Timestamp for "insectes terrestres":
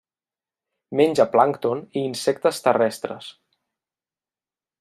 2.07-3.31